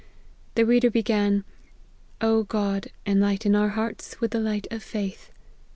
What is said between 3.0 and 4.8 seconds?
enlighten our hearts with the light